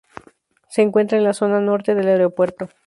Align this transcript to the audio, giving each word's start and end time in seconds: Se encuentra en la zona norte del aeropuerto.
Se 0.67 0.81
encuentra 0.81 1.19
en 1.19 1.23
la 1.25 1.31
zona 1.35 1.59
norte 1.61 1.93
del 1.93 2.07
aeropuerto. 2.07 2.69